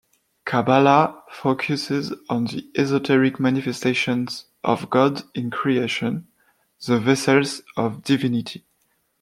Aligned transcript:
Kabbalah 0.45 1.21
focuses 1.29 2.11
on 2.27 2.45
the 2.45 2.67
esoteric 2.73 3.39
manifestations 3.39 4.45
of 4.63 4.89
God 4.89 5.21
in 5.35 5.51
Creation, 5.51 6.27
the 6.87 6.97
vessels 6.99 7.61
of 7.77 8.03
Divinity. 8.03 8.65